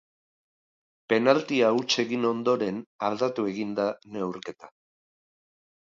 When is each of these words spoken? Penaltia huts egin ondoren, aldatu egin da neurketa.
Penaltia 1.13 1.69
huts 1.81 1.99
egin 2.05 2.25
ondoren, 2.31 2.81
aldatu 3.11 3.49
egin 3.53 3.79
da 3.81 3.89
neurketa. 4.17 4.75